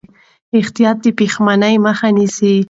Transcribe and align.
احتیاط 0.59 0.97
د 1.03 1.05
پښېمانۍ 1.17 1.75
مخه 1.85 2.07
نیسي. 2.17 2.53